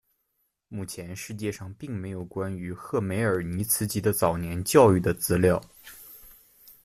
[0.67, 5.61] 目前世界上并没有关于赫梅尔尼茨基的早年教育的资料。